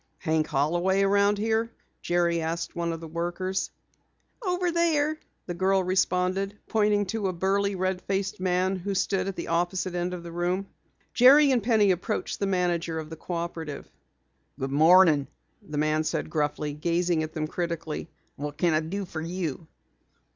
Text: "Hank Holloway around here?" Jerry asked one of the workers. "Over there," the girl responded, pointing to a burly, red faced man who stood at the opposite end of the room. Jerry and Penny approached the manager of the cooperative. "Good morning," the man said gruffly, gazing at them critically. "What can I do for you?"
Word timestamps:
"Hank 0.17 0.47
Holloway 0.47 1.03
around 1.03 1.37
here?" 1.37 1.69
Jerry 2.01 2.41
asked 2.41 2.75
one 2.75 2.91
of 2.91 2.99
the 3.01 3.07
workers. 3.07 3.69
"Over 4.43 4.71
there," 4.71 5.19
the 5.45 5.53
girl 5.53 5.83
responded, 5.83 6.57
pointing 6.67 7.05
to 7.05 7.27
a 7.27 7.33
burly, 7.33 7.75
red 7.75 8.01
faced 8.01 8.39
man 8.39 8.77
who 8.77 8.95
stood 8.95 9.27
at 9.27 9.35
the 9.35 9.49
opposite 9.49 9.93
end 9.93 10.15
of 10.15 10.23
the 10.23 10.31
room. 10.31 10.65
Jerry 11.13 11.51
and 11.51 11.61
Penny 11.61 11.91
approached 11.91 12.39
the 12.39 12.47
manager 12.47 12.97
of 12.97 13.11
the 13.11 13.15
cooperative. 13.15 13.91
"Good 14.59 14.71
morning," 14.71 15.27
the 15.61 15.77
man 15.77 16.03
said 16.03 16.31
gruffly, 16.31 16.73
gazing 16.73 17.21
at 17.21 17.33
them 17.33 17.45
critically. 17.45 18.09
"What 18.37 18.57
can 18.57 18.73
I 18.73 18.79
do 18.79 19.05
for 19.05 19.21
you?" 19.21 19.67